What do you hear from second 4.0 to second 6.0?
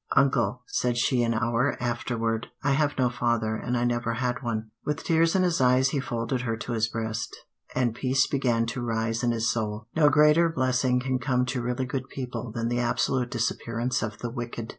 had one." With tears in his eyes he